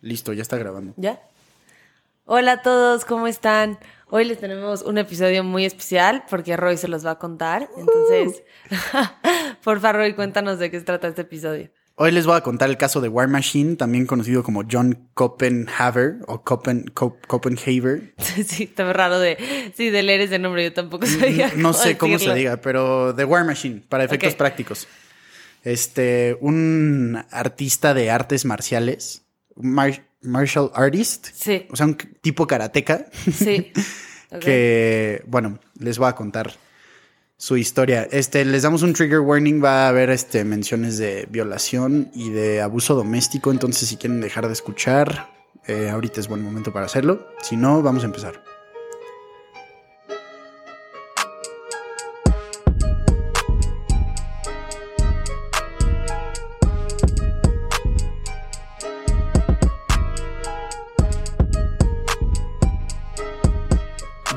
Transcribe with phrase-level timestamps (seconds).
[0.00, 0.94] Listo, ya está grabando.
[0.96, 1.20] ¿Ya?
[2.24, 3.78] Hola a todos, ¿cómo están?
[4.08, 7.68] Hoy les tenemos un episodio muy especial porque Roy se los va a contar.
[7.76, 8.42] Entonces,
[9.64, 11.70] por favor, Roy, cuéntanos de qué se trata este episodio.
[11.96, 16.20] Hoy les voy a contar el caso de War Machine, también conocido como John Copenhaver
[16.28, 18.14] o Copen, Cop- Copenhaver.
[18.18, 19.36] Sí, está raro de,
[19.76, 21.52] sí, de leer ese nombre, yo tampoco sabía.
[21.56, 24.86] No sé cómo se diga, pero The War Machine, para efectos prácticos.
[25.62, 29.26] Este, un artista de artes marciales,
[29.56, 33.72] mar- martial artist, Sí, o sea, un tipo karateca, sí.
[34.40, 36.52] Que, bueno, les voy a contar
[37.36, 38.06] su historia.
[38.12, 42.60] Este, les damos un trigger warning, va a haber este, menciones de violación y de
[42.60, 45.30] abuso doméstico, entonces si quieren dejar de escuchar,
[45.66, 47.26] eh, ahorita es buen momento para hacerlo.
[47.42, 48.40] Si no, vamos a empezar.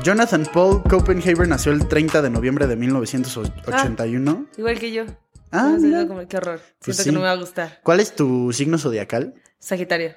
[0.04, 4.46] Jonathan Paul Copenhaver nació el 30 de noviembre de 1981.
[4.58, 5.04] Igual que yo.
[5.50, 6.06] Ah, No mira.
[6.06, 6.58] como, qué horror.
[6.58, 7.10] Siento Pues que sí.
[7.10, 7.80] no me va a gustar.
[7.82, 9.34] ¿Cuál es tu signo zodiacal?
[9.58, 10.14] Sagitario.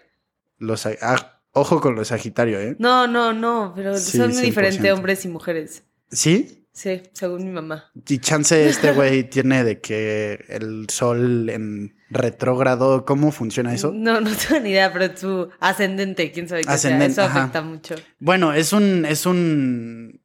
[0.58, 2.76] Los, ah, ojo con los Sagitario, ¿eh?
[2.80, 4.46] No, no, no, pero Sí, son muy 100%.
[4.46, 5.84] diferentes hombres y mujeres.
[6.12, 6.66] ¿Sí?
[6.74, 7.92] Sí, según mi mamá.
[8.08, 13.92] Y chance este güey tiene de que el sol en retrógrado, ¿cómo funciona eso?
[13.94, 17.26] No, no tengo ni idea, pero tu ascendente, quién sabe qué Ascendente, sea.
[17.26, 17.40] Eso ajá.
[17.42, 17.96] afecta mucho.
[18.20, 20.22] Bueno, es un, es un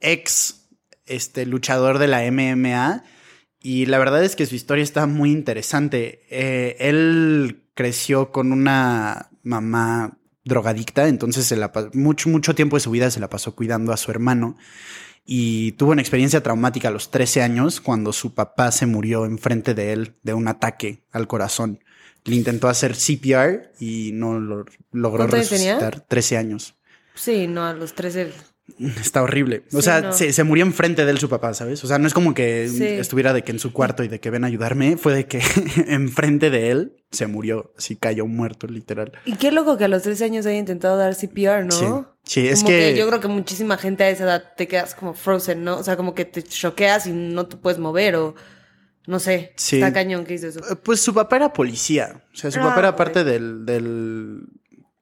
[0.00, 0.68] ex
[1.06, 3.04] este, luchador de la MMA
[3.60, 6.20] y la verdad es que su historia está muy interesante.
[6.30, 12.90] Eh, él creció con una mamá drogadicta, entonces se la, mucho, mucho tiempo de su
[12.90, 14.56] vida se la pasó cuidando a su hermano
[15.32, 19.74] y tuvo una experiencia traumática a los 13 años cuando su papá se murió enfrente
[19.74, 21.84] de él de un ataque al corazón.
[22.24, 25.74] Le intentó hacer CPR y no lo logró ¿Cuántos años tenía?
[25.78, 26.04] resucitar.
[26.08, 26.74] 13 años.
[27.14, 28.32] Sí, no, a los 13.
[28.78, 29.64] Está horrible.
[29.72, 30.12] O Sí, sea, no.
[30.12, 31.82] se, se murió enfrente de él su papá, ¿sabes?
[31.84, 32.84] O sea, no es como que Sí.
[32.84, 34.96] estuviera de que en su cuarto y de que ven a ayudarme.
[34.96, 35.40] Fue de que
[35.88, 37.72] enfrente de él se murió.
[37.76, 39.12] Así cayó muerto, literal.
[39.24, 41.72] Y qué loco que a los 13 años haya intentado dar CPR, ¿no?
[41.72, 41.86] Sí.
[42.42, 45.14] Sí, es Como que- yo creo que muchísima gente a esa edad te quedas como
[45.14, 45.78] frozen, ¿no?
[45.78, 48.34] O sea, como que te choqueas y no te puedes mover o
[49.06, 49.52] no sé.
[49.56, 49.76] Sí.
[49.76, 50.60] Está cañón que hizo eso.
[50.60, 52.22] Eh, Pues su papá era policía.
[52.32, 54.42] O sea, su Ah, papá era parte del, del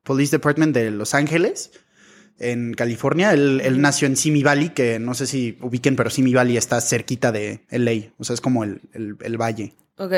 [0.05, 1.73] Police Department de Los Ángeles,
[2.38, 3.32] en California.
[3.32, 6.81] Él, él nació en Simi Valley, que no sé si ubiquen, pero Simi Valley está
[6.81, 8.12] cerquita de LA.
[8.19, 9.75] O sea, es como el, el- el valle.
[9.97, 10.12] Ok,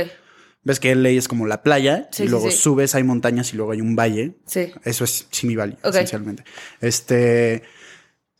[0.62, 2.56] Ves que LA es como la playa, Sí, y luego sí.
[2.58, 4.34] subes, hay montañas y luego hay un valle.
[4.44, 4.70] sí.
[4.84, 6.44] Eso es Simi Valley, esencialmente.
[6.82, 7.62] Este.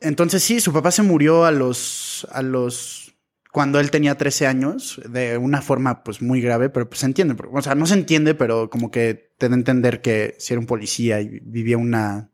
[0.01, 2.27] Entonces, sí, su papá se murió a los.
[2.31, 3.15] a los.
[3.53, 7.37] cuando él tenía 13 años, de una forma pues muy grave, pero pues se entiende.
[7.53, 10.61] O sea, no se entiende, pero como que te da a entender que si era
[10.61, 12.30] un policía y vivía una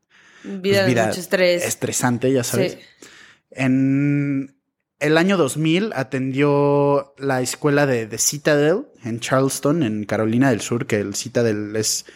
[0.46, 1.64] pues, Vida, de mucho estrés.
[1.64, 2.72] estresante, ya sabes.
[2.72, 2.78] Sí.
[3.50, 4.56] En
[4.98, 10.86] el año 2000 atendió la escuela de, de Citadel en Charleston, en Carolina del Sur,
[10.86, 12.06] que el Citadel es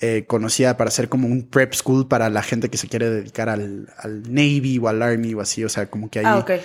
[0.00, 3.48] eh, conocida para ser como un prep school para la gente que se quiere dedicar
[3.48, 5.64] al, al Navy o al Army o así.
[5.64, 6.50] O sea, como que hay, Ah, ok.
[6.50, 6.62] eh,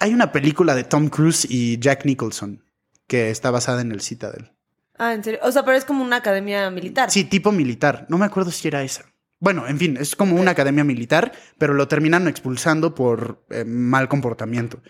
[0.00, 2.62] hay una película de Tom Cruise y Jack Nicholson
[3.06, 4.50] que está basada en el Citadel.
[4.98, 5.40] Ah, en serio.
[5.44, 7.10] O sea, pero es como una academia militar.
[7.10, 8.04] Sí, tipo militar.
[8.10, 9.04] No me acuerdo si era esa.
[9.40, 14.08] Bueno, en fin, es como una academia militar, pero lo terminan expulsando por eh, mal
[14.08, 14.82] comportamiento.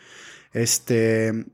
[0.53, 1.45] Este,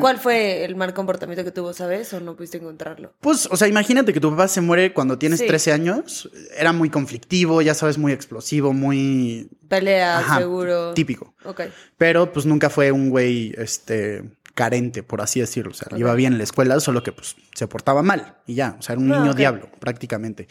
[0.00, 2.12] ¿Cuál fue el mal comportamiento que tuvo, sabes?
[2.12, 3.14] ¿O no pudiste encontrarlo?
[3.20, 5.46] pues, o sea, imagínate que tu papá se muere cuando tienes Sí.
[5.46, 6.28] 13 años.
[6.56, 10.94] Era muy conflictivo, ya sabes, muy explosivo, muy Pelea, Ajá, seguro.
[10.94, 11.34] típico.
[11.44, 11.62] Ok.
[11.96, 14.24] Pero pues nunca fue un güey, este,
[14.58, 15.70] carente, por así decirlo.
[15.70, 18.74] O sea, iba bien en la escuela, solo que pues se portaba mal y ya.
[18.76, 20.48] O sea, era un Ah, niño diablo, prácticamente.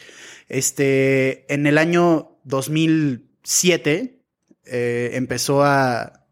[0.48, 4.22] Este, en el año 2007
[4.64, 6.24] eh, empezó a,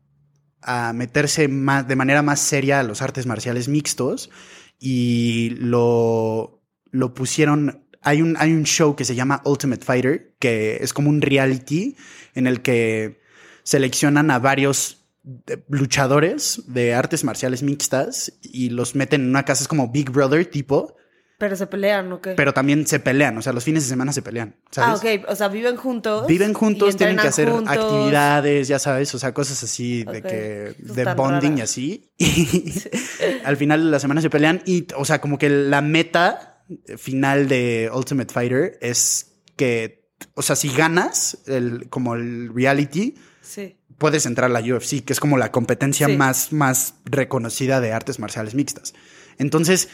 [0.62, 4.30] a meterse más, de manera más seria a los artes marciales mixtos
[4.78, 7.86] y lo, lo pusieron.
[8.00, 11.94] Hay un, hay un show que se llama Ultimate Fighter, que es como un reality
[12.34, 13.20] en el que
[13.64, 14.95] seleccionan a varios
[15.26, 20.10] de- luchadores de artes marciales mixtas y los meten en una casa, es como Big
[20.10, 20.96] Brother tipo,
[21.38, 22.30] Pero se pelean, ¿o qué?
[22.34, 24.56] pero también se pelean, o sea, los fines de semana se pelean.
[24.70, 25.02] ¿sabes?
[25.02, 25.28] Ah, ok.
[25.28, 26.26] O sea, viven juntos.
[26.26, 27.76] Viven juntos, tienen que hacer juntos.
[27.76, 32.10] actividades, ya sabes, o sea, cosas así de que Eso de bonding y así.
[32.18, 32.72] Y
[33.44, 36.62] al final de la semana se pelean y, o sea, como que la meta
[36.96, 43.75] final de Ultimate Fighter es que, o sea, si ganas el, como el reality, Sí.
[43.98, 46.16] Puedes entrar a la UFC, que es como la competencia Sí.
[46.16, 48.94] más, más reconocida de artes marciales mixtas.
[49.38, 49.88] Entonces,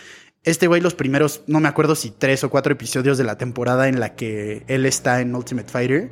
[0.44, 3.86] Este güey, los primeros, no me acuerdo si tres o cuatro episodios de la temporada
[3.86, 6.10] en la que él está en Ultimate Fighter,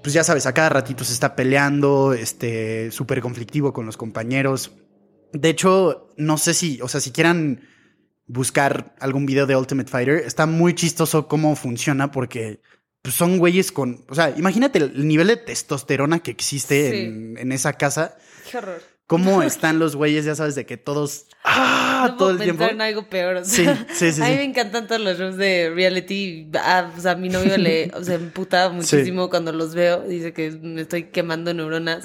[0.00, 4.70] pues ya sabes, a cada ratito se está peleando, este, súper conflictivo con los compañeros.
[5.32, 7.62] De hecho, no sé si, o sea, si quieran
[8.28, 12.60] buscar algún video de Ultimate Fighter, está muy chistoso cómo funciona porque
[13.08, 16.96] pues, son güeyes con, o sea, imagínate el nivel de testosterona que existe Sí.
[17.06, 18.16] en, en esa casa.
[18.50, 18.82] Qué horror.
[19.06, 22.64] ¿Cómo están los güeyes, ya sabes, de que todos, ah, no todo puedo el tiempo?
[22.64, 23.36] en algo peor.
[23.36, 24.36] O Sí, sea, sí, sí, A mí sí.
[24.36, 26.50] me encantan todos los shows de reality.
[26.62, 30.02] Ah, o sea, a mi novio le o sea, emputa muchísimo cuando los veo.
[30.02, 32.02] Dice que me estoy quemando neuronas.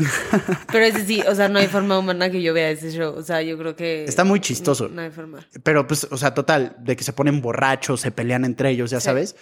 [0.72, 3.14] Pero ese sí, o sea, no hay forma humana que yo vea ese show.
[3.18, 4.06] O sea, yo creo que.
[4.06, 4.88] Está muy chistoso.
[4.88, 5.46] No, no hay forma.
[5.62, 9.02] Pero pues, o sea, total, de que se ponen borrachos, se pelean entre ellos, ya
[9.02, 9.06] Sí.
[9.06, 9.36] sabes.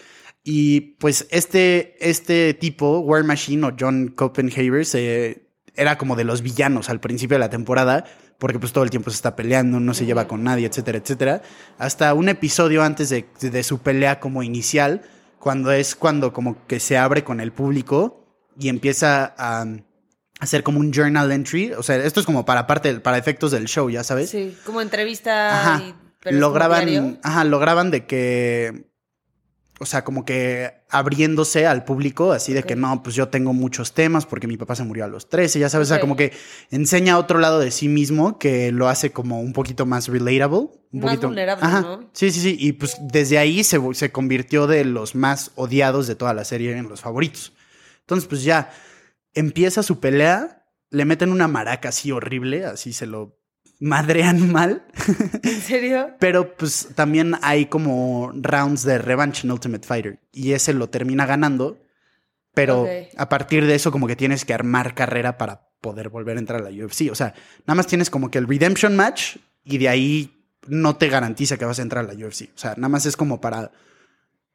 [0.44, 6.42] Y pues este, este tipo, War Machine o John Copenhaver, se, era como de los
[6.42, 8.06] villanos al principio de la temporada,
[8.40, 11.42] porque pues todo el tiempo se está peleando, no se lleva con nadie, etcétera, etcétera.
[11.78, 15.04] Hasta un episodio antes de, de su pelea como inicial,
[15.38, 18.26] cuando es cuando como que se abre con el público
[18.60, 19.66] y empieza a
[20.40, 21.72] hacer como un journal entry.
[21.74, 24.32] O sea, esto es como para parte, para efectos del show, ya sabes.
[24.32, 25.76] Sí, como entrevista.
[25.76, 25.84] Ajá.
[25.84, 26.38] y- pero
[27.24, 28.91] ajá, lo graban de que,
[29.82, 33.94] o sea, como que abriéndose al público, así de que no, pues yo tengo muchos
[33.94, 35.96] temas porque mi papá se murió a los 13, ya sabes, o Ok.
[35.96, 36.32] sea, como que
[36.70, 40.70] enseña otro lado de sí mismo que lo hace como un poquito más relatable.
[40.92, 41.82] Un Más poquito, vulnerable, Ajá.
[41.82, 42.10] ¿no?
[42.14, 46.14] Sí, sí, sí, y pues desde ahí se, se convirtió de los más odiados de
[46.16, 47.54] toda la serie en los favoritos.
[48.02, 48.72] Entonces, pues ya
[49.34, 53.41] empieza su pelea, le meten una maraca así horrible, así se lo
[53.82, 54.86] madrean mal.
[55.44, 56.16] ¿En serio?
[56.20, 60.20] Pero pues también hay como rounds de revanche en Ultimate Fighter.
[60.32, 61.82] Y ese lo termina ganando.
[62.54, 62.86] Pero
[63.18, 66.62] a partir de eso como que tienes que armar carrera para poder volver a entrar
[66.62, 67.10] a la UFC.
[67.10, 67.34] O sea,
[67.66, 71.66] nada más tienes como que el Redemption Match y de ahí no te garantiza que
[71.66, 72.50] vas a entrar a la UFC.
[72.54, 73.72] O sea, nada más es como para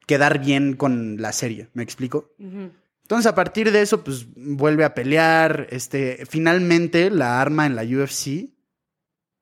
[0.05, 1.69] quedar bien con la serie.
[1.73, 2.35] ¿Me explico?
[2.39, 5.67] Entonces, a partir de eso, pues vuelve a pelear.
[5.71, 8.56] Este, finalmente la arma en la UFC,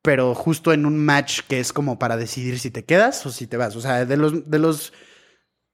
[0.05, 3.47] pero justo en un match que es como para decidir si te quedas o si
[3.47, 3.75] te vas.
[3.75, 4.93] O sea, de los, de los,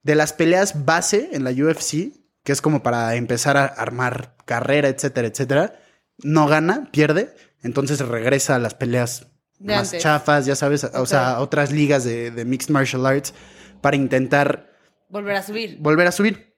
[0.04, 2.13] de las peleas base en la UFC,
[2.45, 5.81] que es como para empezar a armar carrera, etcétera, etcétera,
[6.24, 7.36] no gana, pierde.
[7.62, 9.28] Entonces regresa a las peleas
[9.60, 10.01] De más antes.
[10.01, 13.34] chafas, ya sabes, o sea, a otras ligas de, de mixed martial arts
[13.81, 14.72] para intentar
[15.10, 15.77] Volver a subir.
[15.81, 16.56] volver a subir.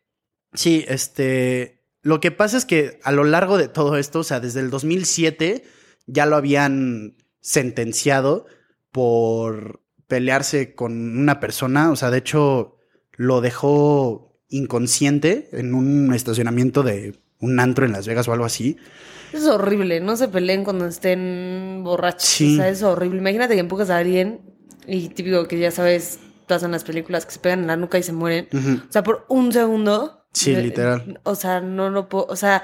[0.54, 1.82] Sí, este.
[2.04, 4.70] Lo que pasa es que a lo largo de todo esto, o sea, desde el
[4.70, 5.64] 2007
[6.06, 8.46] ya lo habían sentenciado
[8.92, 11.92] por pelearse con una persona.
[11.92, 12.78] O sea, de hecho,
[13.12, 18.78] lo dejó inconsciente en un estacionamiento de un antro en Las Vegas o algo así.
[19.34, 22.24] Es horrible, no se peleen cuando estén borrachos.
[22.30, 22.54] Sí.
[22.54, 23.20] O sea, es horrible.
[23.20, 24.42] Imagínate que empujas a alguien
[24.88, 28.04] y típico que ya sabes, pasan las películas que se pegan en la nuca y
[28.04, 28.48] se mueren.
[28.88, 30.26] O sea, por un segundo.
[30.34, 31.20] Sí, me- literal.
[31.24, 32.26] O sea, no lo puedo.
[32.30, 32.64] O sea,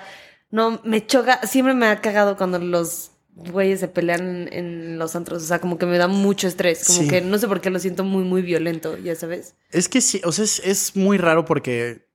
[0.52, 1.46] no, me choca.
[1.48, 5.44] Siempre me ha cagado cuando los güeyes se pelean en, los antros.
[5.44, 6.86] O sea, como que me da mucho estrés.
[6.86, 7.08] Como Sí.
[7.08, 9.56] que no sé por qué lo siento muy, muy violento, ya sabes.
[9.72, 12.06] Es que sí, o sea, es, es muy raro porque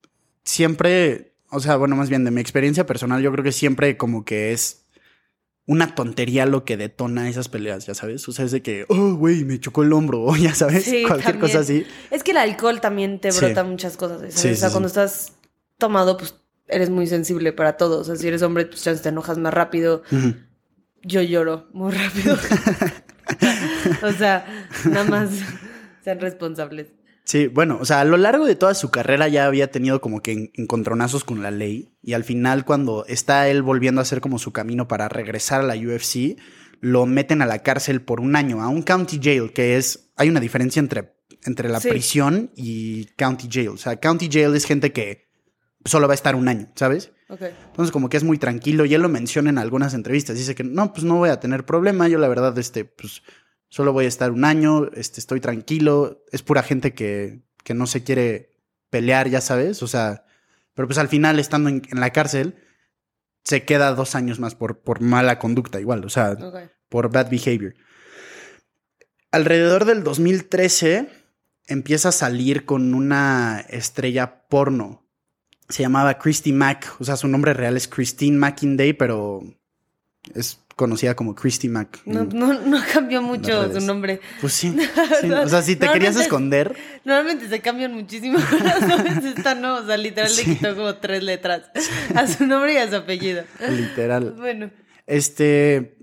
[0.44, 4.24] siempre, o sea, bueno, más bien de mi experiencia personal, yo creo que siempre como
[4.24, 4.82] que es
[5.66, 8.28] una tontería lo que detona esas peleas, ya sabes.
[8.28, 11.04] O sea, es de que, oh, güey, me chocó el hombro, o ya sabes, Sí,
[11.06, 11.40] cualquier también.
[11.40, 11.86] cosa así.
[12.10, 13.38] Es que el alcohol también te Sí.
[13.40, 14.22] brota muchas cosas.
[14.22, 15.32] o sea, cuando estás
[15.78, 16.34] tomado, pues
[16.68, 18.00] eres muy sensible para todo.
[18.00, 20.02] O sea, si eres hombre, pues chance te enojas más rápido.
[21.04, 22.36] Yo lloro muy rápido.
[24.02, 24.46] o sea,
[24.90, 25.30] nada más
[26.02, 26.88] sean responsables.
[27.24, 30.20] Sí, bueno, o sea, a lo largo de toda su carrera ya había tenido como
[30.20, 34.20] que en- encontronazos con la ley y al final cuando está él volviendo a hacer
[34.20, 36.36] como su camino para regresar a la UFC,
[36.80, 40.28] lo meten a la cárcel por un año, a un county jail, que es, hay
[40.28, 41.14] una diferencia entre,
[41.46, 41.88] entre la Sí.
[41.88, 43.68] prisión y county jail.
[43.68, 45.30] O sea, county jail es gente que
[45.86, 47.12] solo va a estar un año, ¿sabes?
[47.28, 50.36] Entonces como que es muy tranquilo y él lo menciona en algunas entrevistas.
[50.36, 52.08] Dice que no, pues no voy a tener problema.
[52.08, 53.22] Yo la verdad, este, pues
[53.68, 56.24] solo voy a estar un año, este, estoy tranquilo.
[56.32, 58.52] Es pura gente que, que no se quiere
[58.90, 59.82] pelear, ya sabes.
[59.82, 60.24] O sea,
[60.74, 62.56] pero pues al final estando en, en la cárcel,
[63.44, 66.04] se queda dos años más por, por mala conducta igual.
[66.04, 66.36] O sea,
[66.88, 67.74] por bad behavior.
[69.30, 71.08] Alrededor del 2013
[71.66, 75.03] empieza a salir con una estrella porno.
[75.68, 79.42] Se llamaba Christy Mack, o sea, su nombre real es Christine McInday, pero
[80.34, 82.00] es conocida como Christy Mack.
[82.04, 84.20] No, no, no cambió mucho su nombre.
[84.40, 84.76] Pues sí,
[85.20, 88.38] sí, O sea, si te querías esconder, Normalmente se cambian muchísimo.
[88.80, 89.24] ¿sabes?
[89.24, 91.62] Esta no, o sea, literal le quitó como tres letras
[92.14, 93.44] a su nombre y a su apellido.
[93.70, 94.34] literal.
[94.36, 94.70] Bueno,
[95.06, 95.96] Este.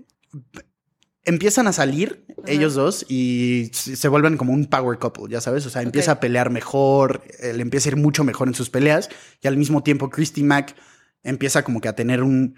[1.24, 5.64] Empiezan a salir ellos dos y se vuelven como un power couple, ya sabes.
[5.66, 8.70] O sea, empieza a pelear mejor, eh, le empieza a ir mucho mejor en sus
[8.70, 9.08] peleas
[9.40, 10.74] y al mismo tiempo Christy Mack
[11.22, 12.56] empieza como que a tener un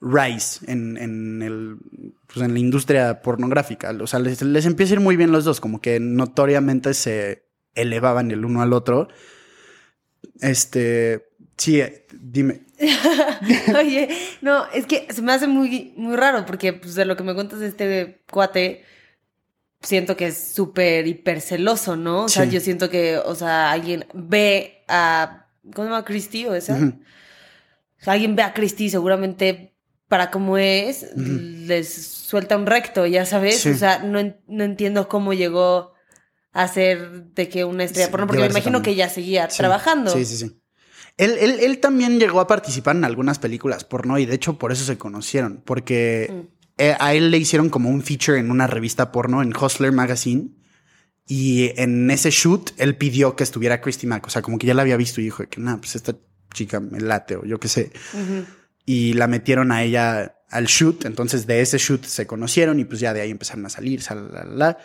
[0.00, 1.76] rise en, en el,
[2.26, 3.90] pues en la industria pornográfica.
[4.00, 7.44] O sea, les, les empieza a ir muy bien los dos, como que notoriamente se
[7.74, 9.08] elevaban el uno al otro.
[10.40, 12.62] Este, sí, eh, dime.
[13.78, 14.08] Oye,
[14.40, 17.34] no, es que se me hace muy, muy raro porque pues, de lo que me
[17.34, 18.84] cuentas de este cuate,
[19.80, 22.24] siento que es súper hiperceloso, ¿no?
[22.24, 26.04] O sea, yo siento que, o sea, alguien ve a, ¿cómo se llama?
[26.04, 26.74] Christy o esa.
[26.76, 29.74] O sea, alguien ve a Christy seguramente
[30.08, 33.60] para cómo es, les suelta un recto, ya sabes.
[33.60, 33.70] Sí.
[33.70, 35.92] O sea, no, no entiendo cómo llegó
[36.52, 38.82] a ser de que una estrella porno, porque me imagino también.
[38.82, 40.10] que ya seguía Sí, trabajando.
[40.10, 40.61] Sí, sí, sí.
[41.18, 44.72] Él, él- él también llegó a participar en algunas películas porno y de hecho por
[44.72, 46.40] eso se conocieron, porque Mm.
[46.78, 50.48] eh, a él le hicieron como un feature en una revista porno, en Hustler Magazine,
[51.26, 54.74] y en ese shoot él pidió que estuviera Christy Mack, o sea, como que ya
[54.74, 56.16] la había visto y dijo que, nada, pues esta
[56.52, 57.92] chica me late o yo qué sé,
[58.84, 63.00] y la metieron a ella al shoot, entonces de ese shoot se conocieron y pues
[63.00, 64.78] ya de ahí empezaron a salir, sal, la, la, la.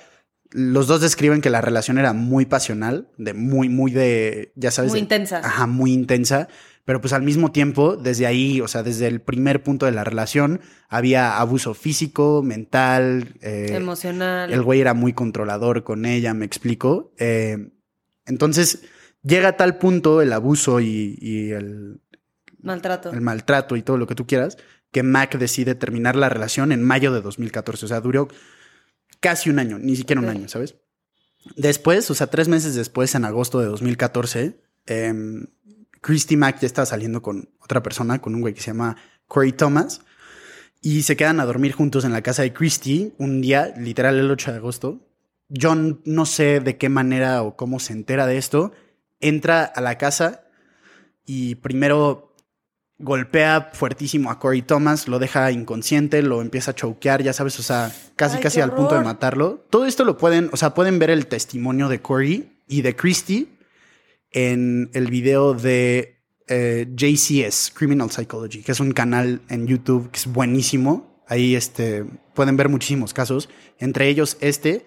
[0.52, 4.92] Los dos describen que la relación era muy pasional, de muy, muy de, ya sabes,
[4.92, 5.40] Muy de- intensa.
[5.44, 6.48] Ajá, muy intensa.
[6.86, 10.06] Pero pues al mismo tiempo, desde ahí, o sea, desde el primer punto de la
[10.06, 13.36] relación, había abuso físico, mental.
[13.42, 14.54] eh, Emocional.
[14.54, 17.12] el güey era muy controlador con ella, me explico.
[17.20, 17.72] Eh,
[18.26, 18.84] entonces,
[19.22, 22.00] llega a tal punto el abuso y, y el,
[22.62, 23.12] Maltrato.
[23.12, 24.58] el maltrato y todo lo que tú quieras,
[24.92, 27.84] que Mac decide terminar la relación en mayo de 2014.
[27.86, 28.30] O sea, duró
[29.20, 30.76] casi un año, ni siquiera un año, ¿sabes?
[31.56, 35.46] Después, o sea, tres meses después, en agosto de 2014, em,
[36.02, 38.98] Christy Mack ya estaba saliendo con otra persona, con un güey que se llama
[39.28, 40.02] Corey Thomas,
[40.82, 44.30] y se quedan a dormir juntos en la casa de Christy un día, literal el
[44.30, 45.02] 8 de agosto.
[45.50, 48.74] John no sé de qué manera o cómo se entera de esto,
[49.20, 50.44] entra a la casa
[51.26, 52.27] y primero
[53.00, 57.64] golpea fuertísimo a Corey Thomas, lo deja inconsciente, lo empieza a choquear, ya sabes, o
[57.64, 59.66] sea, casi Ay, casi al punto de matarlo.
[59.70, 63.50] Todo esto lo pueden, o sea, pueden ver el testimonio de Corey y de Christy
[64.32, 70.18] en el video de eh, JCS, Criminal Psychology, que es un canal en YouTube que
[70.18, 71.24] es buenísimo.
[71.28, 73.50] Ahí este, pueden ver muchísimos casos,
[73.80, 74.86] entre ellos este,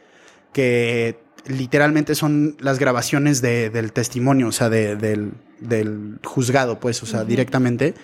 [0.53, 7.03] que literalmente son las grabaciones de- del testimonio, o sea, de- del, del juzgado, pues,
[7.03, 7.95] o sea, directamente,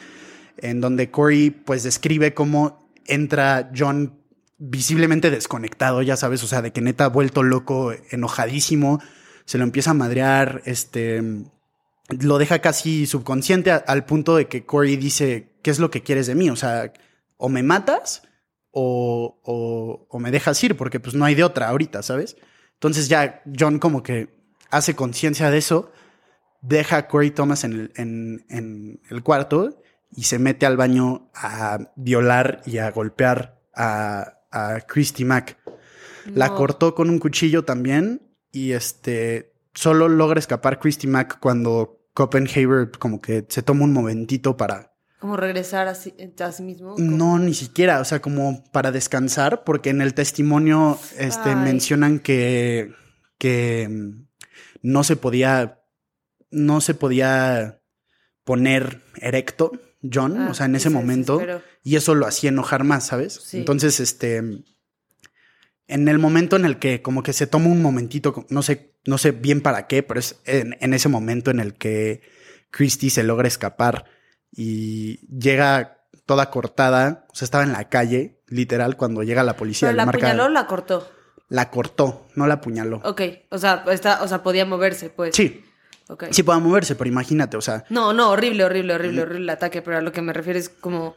[0.58, 4.14] en donde Corey, pues, describe cómo entra John
[4.58, 9.00] visiblemente desconectado, ya sabes, o sea, de que neta ha vuelto loco, enojadísimo,
[9.44, 11.22] se lo empieza a madrear, este,
[12.20, 16.02] lo deja casi subconsciente a- al punto de que Corey dice, ¿qué es lo que
[16.02, 16.48] quieres de mí?
[16.50, 16.92] O sea,
[17.36, 18.22] o me matas
[18.70, 22.36] o, o, o me dejas ir, porque pues no hay de otra ahorita, ¿sabes?
[22.76, 24.28] Entonces ya John como que
[24.70, 25.92] hace conciencia de eso,
[26.60, 31.30] deja a Corey Thomas en el, en, en el cuarto y se mete al baño
[31.34, 35.58] a violar y a golpear a, a Christy Mack.
[36.34, 42.90] La cortó con un cuchillo también y este solo logra escapar Christy Mack cuando Copenhaver
[42.98, 44.95] como que se toma un momentito para
[45.26, 46.94] Como regresar a sí, a sí mismo.
[46.98, 51.56] no ni siquiera, o sea, como para descansar porque en el testimonio este Ay.
[51.56, 52.94] mencionan que
[53.36, 54.28] que mm,
[54.82, 55.82] no se podía
[56.52, 57.82] no se podía
[58.44, 61.42] poner erecto John, Ah, o sea, en ese se momento
[61.82, 63.32] y eso lo hacía enojar más, ¿sabes?
[63.32, 63.56] Sí.
[63.58, 64.36] Entonces, este,
[65.88, 69.18] en el momento en el que como que se toma un momentito, no sé, no
[69.18, 72.22] sé bien para qué, pero es en, en ese momento en el que
[72.70, 74.04] Christy se logra escapar
[74.52, 79.88] y llega toda cortada, o sea, estaba en la calle, literal, cuando llega la policía.
[79.88, 81.08] ¿Pero la marca- apuñaló o la cortó?
[81.48, 83.00] la cortó, no la apuñaló.
[83.04, 85.36] Ok, o sea, está, o sea, podía moverse, pues.
[85.36, 85.64] Sí,
[86.08, 86.24] Ok.
[86.32, 89.80] sí puede moverse, pero imagínate, o sea, No, no, horrible, horrible, horrible, horrible el ataque,
[89.82, 91.14] pero a lo que me refiero es como...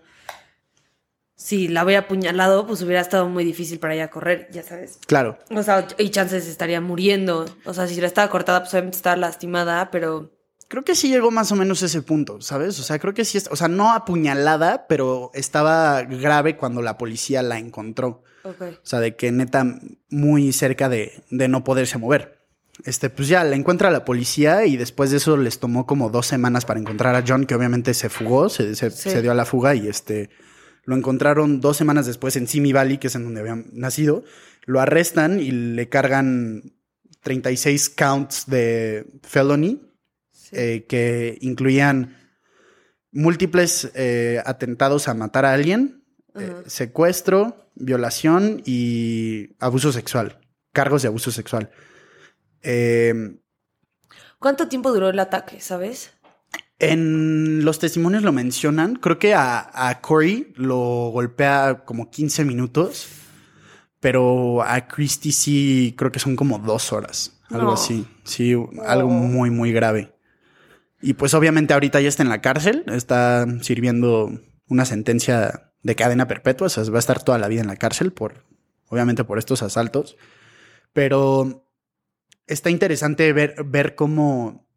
[1.36, 5.00] Si la hubiera apuñalado, pues hubiera estado muy difícil para ella correr, ya sabes.
[5.08, 5.40] claro.
[5.56, 7.46] O sea, y chances estaría muriendo.
[7.66, 10.32] O sea, si la estaba cortada, pues obviamente estaba lastimada, pero...
[10.70, 12.80] Creo que sí llegó más o menos a ese punto, ¿sabes?
[12.80, 17.42] O sea, creo que sí, o sea, no apuñalada, pero estaba grave cuando la policía
[17.44, 18.24] la encontró.
[18.46, 19.66] O sea, de que neta
[20.10, 22.40] muy cerca de, de no poderse mover.
[22.86, 26.28] Este, pues ya la encuentra la policía y después de eso les tomó como dos
[26.28, 29.10] semanas para encontrar a John, que obviamente se fugó, se, se- Sí.
[29.10, 30.30] se dio a la fuga y este,
[30.86, 34.24] lo encontraron dos semanas después en Simi Valley, que es en donde habían nacido.
[34.66, 36.74] Lo arrestan y le cargan
[37.24, 39.80] 36 counts de felony,
[40.50, 40.56] Sí.
[40.58, 42.18] eh, que incluían
[43.12, 46.04] múltiples eh, atentados a matar a alguien,
[46.36, 50.40] eh, secuestro, violación y abuso sexual,
[50.74, 51.72] cargos de abuso sexual.
[52.62, 53.38] Eh,
[54.40, 56.12] ¿Cuánto tiempo duró el ataque, sabes?
[56.78, 58.96] En los testimonios lo mencionan.
[58.96, 63.08] Creo que a, a Corey lo golpea como 15 minutos.
[64.00, 67.42] Pero a Christy sí creo que son como dos horas.
[67.50, 67.74] Algo No.
[67.74, 68.08] así.
[68.24, 70.14] Sí, algo muy, muy grave.
[71.02, 72.84] Y pues obviamente ahorita ya está en la cárcel.
[72.88, 74.32] Está sirviendo
[74.68, 76.68] una sentencia de cadena perpetua.
[76.68, 78.46] O sea, va a estar toda la vida en la cárcel por,
[78.88, 80.18] obviamente por estos asaltos.
[80.94, 81.66] Pero
[82.48, 84.68] está interesante ver, ver cómo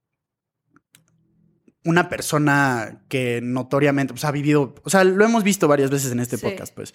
[1.84, 6.20] una persona que notoriamente pues, ha vivido, o sea, lo hemos visto varias veces en
[6.20, 6.46] este Sí.
[6.46, 6.94] podcast, pues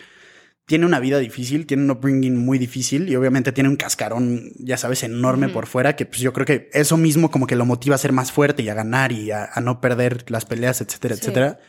[0.67, 4.77] tiene una vida difícil, tiene un upbringing muy difícil y obviamente tiene un cascarón, ya
[4.77, 7.95] sabes, enorme por fuera, que pues yo creo que eso mismo como que lo motiva
[7.95, 11.15] a ser más fuerte y a ganar y a, a no perder las peleas, etcétera,
[11.15, 11.21] Sí.
[11.21, 11.59] etcétera.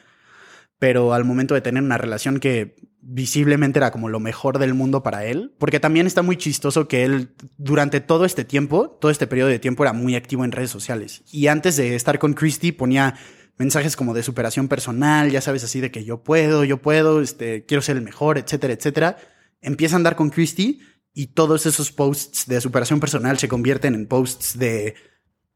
[0.81, 5.05] Pero al momento de tener una relación que visiblemente era como lo mejor del mundo
[5.05, 9.29] para él, porque también está muy chistoso que él durante todo este tiempo, todo este
[9.29, 11.23] periodo de tiempo era muy activo en redes sociales.
[11.31, 13.15] Y antes de estar con Christy ponía
[13.59, 17.65] mensajes como de superación personal, ya sabes, así de que yo puedo, yo puedo, este,
[17.67, 19.17] quiero ser el mejor, etcétera, etcétera.
[19.61, 20.81] Empieza a andar con Christy
[21.13, 24.95] y todos esos posts de superación personal se convierten en posts de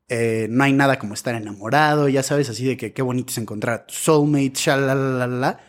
[0.09, 3.39] eh, no hay nada como estar enamorado, ya sabes, así de que qué bonito es
[3.39, 5.61] encontrar a tu soulmate, shalalala.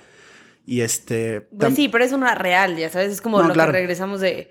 [0.65, 1.41] Y este.
[1.41, 3.71] Pues sí, pero es una real, ya sabes, es como No, lo claro.
[3.71, 4.49] que regresamos de,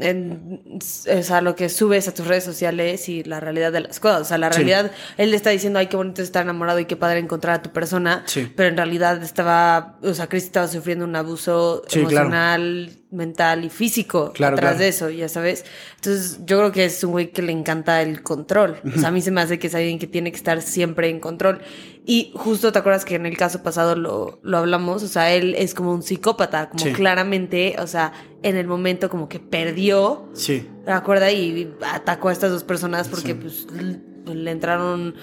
[0.00, 4.00] en- o sea, lo que subes a tus redes sociales y la realidad de las
[4.00, 4.22] cosas.
[4.22, 4.56] O sea, la Sí.
[4.62, 7.56] realidad, él le está diciendo, ay, qué bonito es estar enamorado y qué padre encontrar
[7.56, 8.50] a tu persona, Sí.
[8.56, 12.26] pero en realidad estaba, o sea, Chris estaba sufriendo un abuso Sí, claro.
[12.26, 14.82] emocional, mental y físico Claro, atrás claro.
[14.82, 15.66] de eso, ya sabes.
[15.96, 18.80] Entonces, yo creo que es un güey que le encanta el control.
[18.96, 21.10] O sea, a mí se me hace que es alguien que tiene que estar siempre
[21.10, 21.60] en control.
[22.04, 25.54] Y justo te acuerdas que en el caso pasado lo, lo hablamos, o sea, él
[25.56, 26.92] es como un psicópata, como Sí.
[26.92, 30.68] claramente, o sea, en el momento como que perdió, Sí.
[30.84, 31.32] ¿te acuerdas?
[31.32, 33.34] Y atacó a estas dos personas porque Sí.
[33.34, 34.00] pues l-
[34.34, 35.14] le entraron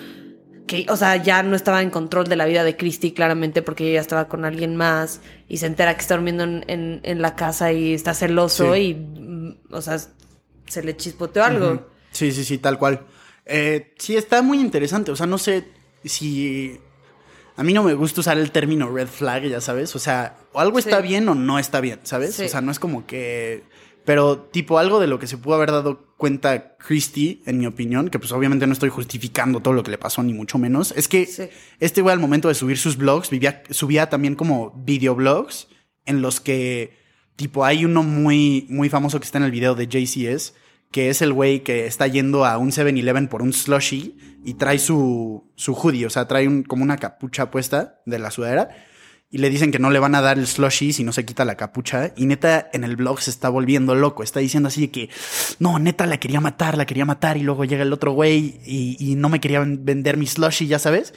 [0.67, 3.89] que, o sea, ya no estaba en control de la vida de Christy, claramente, porque
[3.89, 7.35] ella estaba con alguien más y se entera que está durmiendo en, en- en la
[7.35, 8.79] casa y está celoso Sí.
[8.81, 9.97] y, mm, o sea,
[10.67, 11.87] se le chispoteó algo.
[12.11, 13.01] Sí, sí, sí, tal cual.
[13.45, 15.11] Eh, sí, está muy interesante.
[15.11, 15.65] O sea, no sé
[16.05, 16.79] si.
[17.55, 19.93] A mí no me gusta usar el término red flag, ya sabes.
[19.95, 21.07] O sea, o algo está Sí.
[21.09, 22.35] bien o no está bien, ¿sabes?
[22.35, 22.45] Sí.
[22.45, 23.63] O sea, no es como que.
[24.05, 28.09] Pero, tipo, algo de lo que se pudo haber dado cuenta Christie, en mi opinión,
[28.09, 31.07] que pues obviamente no estoy justificando todo lo que le pasó, ni mucho menos, es
[31.07, 31.43] que Sí.
[31.79, 35.67] este güey al momento de subir sus blogs, vivía, subía también como videoblogs
[36.05, 36.97] en los que,
[37.35, 40.55] tipo, hay uno muy, muy famoso que está en el video de JCS,
[40.91, 44.79] que es el güey que está yendo a un 7-Eleven por un slushy y trae
[44.79, 48.69] su, su hoodie, o sea, trae un- como una capucha puesta de la sudadera
[49.31, 51.45] y le dicen que no le van a dar el slushy si no se quita
[51.45, 52.13] la capucha.
[52.17, 54.23] Y neta, en el blog se está volviendo loco.
[54.23, 55.09] Está diciendo así de que,
[55.59, 57.37] no, neta, la quería matar, la quería matar.
[57.37, 60.79] Y luego llega el otro güey y, y no me quería vender mi slushy, ya
[60.79, 61.13] sabes.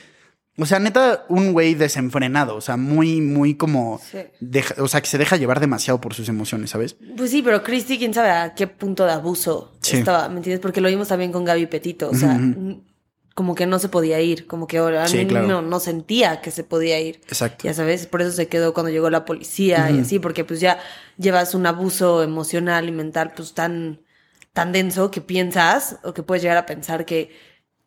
[0.58, 2.56] O sea, neta, un güey desenfrenado.
[2.56, 4.00] O sea, muy, muy como.
[4.10, 4.18] Sí.
[4.40, 6.96] deja- o sea, que se deja llevar demasiado por sus emociones, ¿sabes?
[7.16, 9.96] Pues sí, pero Christy, quién sabe a qué punto de abuso Sí.
[9.96, 10.60] estaba, ¿me entiendes?
[10.60, 12.38] Porque lo vimos también con Gaby Petito, o sea,
[13.34, 15.46] como que no se podía ir, como que ahora Sí, claro.
[15.48, 17.16] no, no sentía que se podía ir.
[17.28, 17.64] Exacto.
[17.64, 20.78] Ya sabes, por eso se quedó cuando llegó la policía y así, porque pues ya
[21.16, 24.02] llevas un abuso emocional y mental pues tan,
[24.52, 27.30] tan denso que piensas o que puedes llegar a pensar que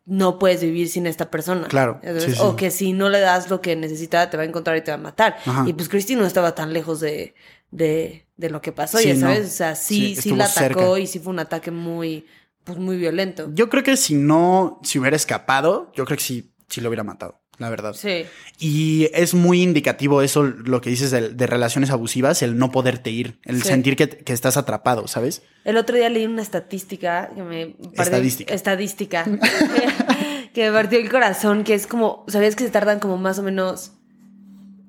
[0.06, 1.66] no puedes vivir sin esta persona.
[1.68, 2.38] Claro, sí, sí.
[2.40, 4.90] O que si no le das lo que necesita te va a encontrar y te
[4.92, 5.36] va a matar.
[5.44, 5.64] Ajá.
[5.66, 7.34] Y pues Christy no estaba tan lejos de,
[7.70, 9.20] de, de lo que pasó, Sí, ya no.
[9.20, 9.46] sabes.
[9.46, 10.58] O sea, Sí, sí, la atacó
[10.94, 10.98] cerca.
[11.00, 12.24] y sí fue un ataque muy,
[12.64, 13.50] pues muy violento.
[13.52, 17.02] Yo creo que si no, si hubiera escapado, yo creo que sí, sí lo hubiera
[17.04, 17.94] matado, la verdad.
[17.94, 18.24] Sí.
[18.58, 23.10] Y es muy indicativo eso, lo que dices de, de relaciones abusivas, el no poderte
[23.10, 23.68] ir, el Sí.
[23.68, 25.42] sentir que, que estás atrapado, ¿sabes?
[25.64, 28.54] El otro día leí una estadística que me Estadística.
[28.54, 29.24] estadística
[30.54, 33.42] que me partió el corazón, que es como, ¿sabías que se tardan como más o
[33.42, 33.92] menos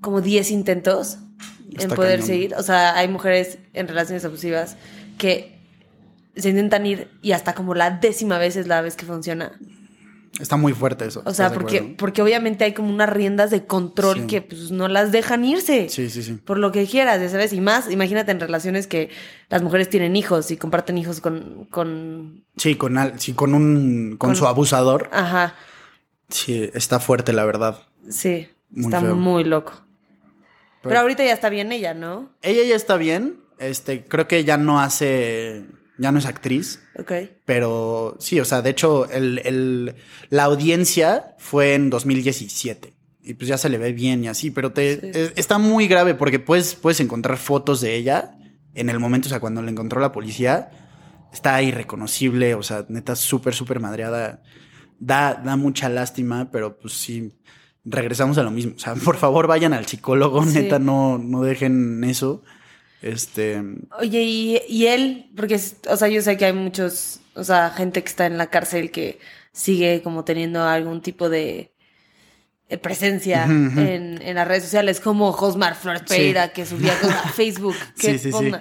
[0.01, 1.17] como 10 intentos
[1.77, 2.43] en poderse cañón.
[2.43, 2.55] ir?
[2.55, 4.77] O sea, hay mujeres en relaciones abusivas
[5.17, 5.57] que
[6.35, 9.57] se intentan ir y hasta como la décima vez es la vez que funciona.
[10.39, 11.21] Está muy fuerte eso.
[11.25, 14.27] O sea, ¿estás de porque, porque obviamente hay como unas riendas de control Sí.
[14.27, 15.89] que pues no las dejan irse.
[15.89, 16.33] Sí, sí, sí.
[16.33, 17.53] Por lo que quieras, ya sabes.
[17.53, 19.09] Y más, imagínate en relaciones que
[19.49, 21.65] las mujeres tienen hijos y comparten hijos con.
[21.71, 25.09] con Sí, con, al- sí, con un con, Con- su abusador.
[25.11, 25.55] ajá.
[26.29, 27.79] Sí, está fuerte, la verdad.
[28.09, 28.47] Sí.
[28.69, 29.15] Muy está feo.
[29.15, 29.71] muy loco.
[30.81, 32.29] Pero, Pero- ahorita ya está bien ella, ¿no?
[32.41, 33.39] Ella ya está bien.
[33.59, 35.65] Este, creo que ya no hace.
[35.97, 36.81] Ya no es actriz.
[36.99, 37.11] Ok.
[37.45, 39.95] Pero sí, o sea, de hecho, el, el-
[40.29, 42.93] la audiencia fue en 2017.
[43.23, 46.13] y pues ya se le ve bien y así, pero te eh, está muy grave
[46.15, 48.37] porque puedes, puedes encontrar fotos de ella
[48.73, 50.69] en el momento, o sea, cuando la encontró la policía,
[51.33, 54.43] está irreconocible, o sea, neta súper, súper madreada.
[54.99, 57.33] Da, da mucha lástima, pero pues sí,
[57.83, 58.73] regresamos a lo mismo.
[58.75, 62.43] O sea, por favor vayan al psicólogo, neta, no, no dejen eso.
[63.01, 63.63] Este.
[63.99, 68.01] Oye, y, y él, porque, o sea, yo sé que hay muchos, o sea, gente
[68.01, 69.19] que está en la cárcel que
[69.51, 71.71] sigue como teniendo algún tipo de
[72.69, 77.29] eh, presencia En, en, las redes sociales, como Josmar Flores Pereira, que subía cosas a
[77.33, 77.75] Facebook.
[77.97, 78.51] Que sí, sí,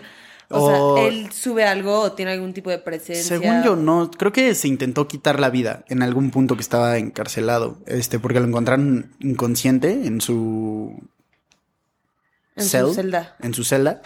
[0.49, 3.25] O, sea, él sube algo o tiene algún tipo de presencia.
[3.25, 4.11] Según yo, no.
[4.12, 7.79] Creo que se intentó quitar la vida en algún punto que estaba encarcelado.
[7.87, 11.03] Este, porque lo encontraron inconsciente en su.
[12.55, 13.37] En su celda.
[13.40, 14.03] En su celda.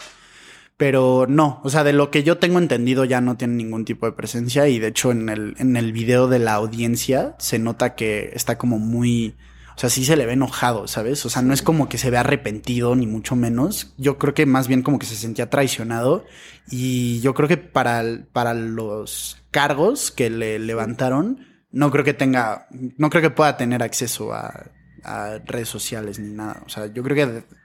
[0.81, 4.07] Pero no, o sea, de lo que yo tengo entendido ya no tiene ningún tipo
[4.07, 7.95] de presencia y de hecho en el, en el video de la audiencia se nota
[7.95, 9.37] que está como muy,
[9.77, 11.27] o sea, sí se le ve enojado, ¿sabes?
[11.27, 13.93] O sea, no es como que se ve arrepentido ni mucho menos.
[13.99, 16.25] Yo creo que más bien como que se sentía traicionado
[16.71, 22.69] y yo creo que para, para los cargos que le levantaron, no creo que tenga,
[22.71, 24.71] no creo que pueda tener acceso a,
[25.05, 26.62] a redes sociales ni nada.
[26.64, 27.60] O sea, yo creo que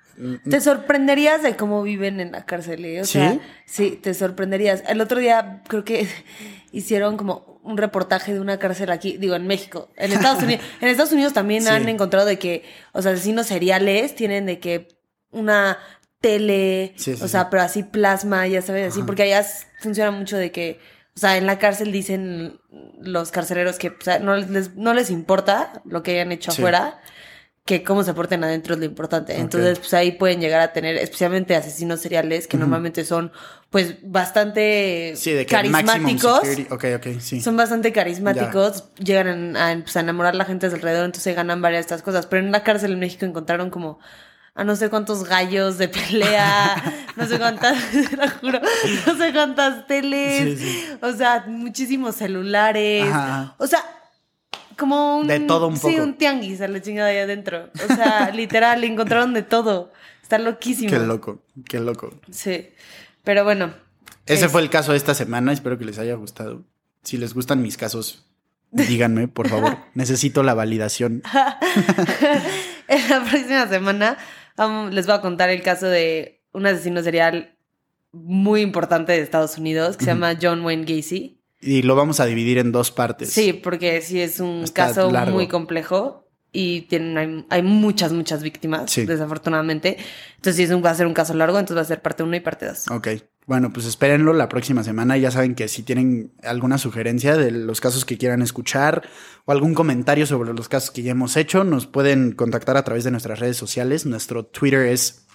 [0.50, 3.02] te sorprenderías de cómo viven en la cárcel, ¿eh?
[3.02, 4.00] O sea, ¿Sí?
[4.02, 4.84] te sorprenderías.
[4.88, 6.08] El otro día creo que
[6.72, 9.90] hicieron como un reportaje de una cárcel aquí, digo, en México.
[9.98, 14.16] En Estados Unidos, en Estados Unidos también han encontrado de que, o sea, asesinos seriales
[14.16, 14.88] tienen de que
[15.32, 15.78] una
[16.22, 19.46] tele, o sea, pero así plasma, ya sabes, así, porque allá
[19.80, 20.80] funciona mucho de que,
[21.16, 22.60] o sea, en la cárcel dicen
[23.00, 27.00] los carceleros que o sea, no, les, no les importa lo que hayan hecho afuera
[27.66, 29.40] que cómo se porten adentro es lo importante.
[29.40, 33.32] Entonces, pues ahí pueden llegar a tener, especialmente asesinos seriales, que normalmente son,
[33.72, 35.16] pues, bastante
[35.50, 36.42] carismáticos.
[36.70, 37.42] Okay, okay, sí.
[37.42, 41.60] Son bastante carismáticos, llegan a, pues, a, enamorar a la gente de alrededor, entonces ganan
[41.60, 42.28] varias de estas cosas.
[42.28, 43.98] Pero en una cárcel en México encontraron como
[44.54, 46.84] a no sé cuántos gallos de pelea,
[47.16, 47.78] no sé cuántas,
[48.12, 48.62] lo juro,
[49.08, 50.62] no sé cuántas teles,
[51.02, 53.08] o sea, muchísimos celulares,
[53.58, 53.84] o sea,
[54.76, 55.28] como un.
[55.28, 55.90] De todo un poco.
[55.90, 57.70] Sí, un tianguis a la chingada ahí adentro.
[57.74, 59.92] O sea, literal, encontraron de todo.
[60.22, 60.90] Está loquísimo.
[60.90, 62.14] Qué loco, qué loco.
[62.32, 62.70] Sí.
[63.24, 63.74] Pero bueno.
[64.26, 65.54] Ese fue el caso de esta semana.
[65.54, 66.64] Espero que les haya gustado.
[67.04, 68.26] Si les gustan mis casos,
[68.72, 69.78] díganme, por favor.
[69.94, 71.22] Necesito la validación.
[72.88, 74.18] en la próxima semana
[74.92, 77.58] les voy a contar el caso de un asesino serial
[78.12, 81.35] muy importante de Estados Unidos que se llama John Wayne Gacy.
[81.66, 83.32] Y lo vamos a dividir en dos partes.
[83.32, 86.26] Sí, porque sí es un caso muy complejo
[86.56, 89.98] y tienen, hay, muchas, muchas víctimas, desafortunadamente.
[90.38, 92.24] Entonces, sí es un, va a ser un caso largo, entonces va a ser parte
[92.24, 92.90] uno y parte dos.
[92.90, 93.10] Ok.
[93.46, 95.18] Bueno, pues espérenlo la próxima semana.
[95.18, 99.04] Ya saben que si tienen alguna sugerencia de los casos que quieran escuchar
[99.46, 103.04] o algún comentario sobre los casos que ya hemos hecho, nos pueden contactar a través
[103.04, 104.06] de nuestras redes sociales.
[104.06, 105.26] Nuestro Twitter es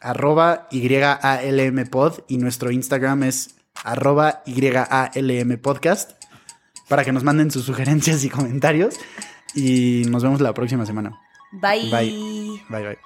[0.00, 6.12] arroba YALMpod y nuestro Instagram es arroba YALM podcast
[6.88, 8.96] para que nos manden sus sugerencias y comentarios.
[9.54, 11.18] Y nos vemos la próxima semana.
[11.52, 11.90] Bye.
[11.90, 12.62] Bye.
[12.68, 13.05] Bye, bye.